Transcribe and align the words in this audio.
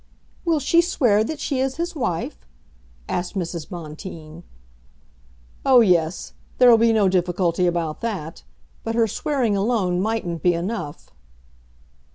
"Will 0.45 0.57
she 0.59 0.81
swear 0.81 1.23
that 1.23 1.39
she 1.39 1.59
is 1.59 1.75
his 1.75 1.95
wife?" 1.95 2.39
asked 3.07 3.35
Mrs. 3.35 3.69
Bonteen. 3.69 4.41
"Oh, 5.63 5.81
yes; 5.81 6.33
there'll 6.57 6.79
be 6.79 6.91
no 6.91 7.07
difficulty 7.07 7.67
about 7.67 8.01
that. 8.01 8.41
But 8.83 8.95
her 8.95 9.05
swearing 9.05 9.55
alone 9.55 10.01
mightn't 10.01 10.41
be 10.41 10.55
enough." 10.55 11.11